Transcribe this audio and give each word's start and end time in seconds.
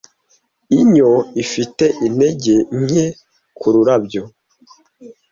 inyo 0.79 1.11
ifite 1.43 1.85
intege 2.07 2.55
nke 2.81 3.05
nkururabyo 3.55 4.23